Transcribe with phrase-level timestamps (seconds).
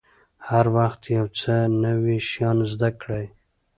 [0.49, 1.53] هر وخت یو څه
[1.83, 3.25] نوي شیان زده کړئ.